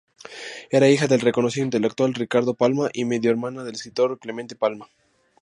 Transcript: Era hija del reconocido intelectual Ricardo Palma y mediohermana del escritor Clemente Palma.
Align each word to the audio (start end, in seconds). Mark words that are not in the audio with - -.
Era 0.71 0.89
hija 0.89 1.05
del 1.05 1.21
reconocido 1.21 1.63
intelectual 1.63 2.15
Ricardo 2.15 2.55
Palma 2.55 2.89
y 2.91 3.05
mediohermana 3.05 3.63
del 3.63 3.75
escritor 3.75 4.17
Clemente 4.17 4.55
Palma. 4.55 4.87